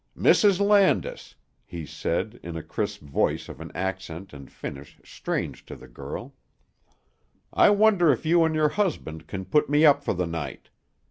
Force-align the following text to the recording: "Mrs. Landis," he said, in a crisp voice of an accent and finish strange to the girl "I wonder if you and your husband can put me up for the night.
"Mrs. 0.17 0.59
Landis," 0.59 1.35
he 1.63 1.85
said, 1.85 2.39
in 2.41 2.57
a 2.57 2.63
crisp 2.63 3.01
voice 3.03 3.47
of 3.47 3.61
an 3.61 3.71
accent 3.75 4.33
and 4.33 4.51
finish 4.51 4.99
strange 5.05 5.63
to 5.67 5.75
the 5.75 5.87
girl 5.87 6.33
"I 7.53 7.69
wonder 7.69 8.11
if 8.11 8.25
you 8.25 8.43
and 8.43 8.55
your 8.55 8.69
husband 8.69 9.27
can 9.27 9.45
put 9.45 9.69
me 9.69 9.85
up 9.85 10.03
for 10.03 10.15
the 10.15 10.25
night. 10.25 10.69